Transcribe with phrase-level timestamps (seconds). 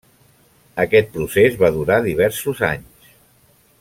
[0.83, 3.13] Aquest procés va durar diversos anys.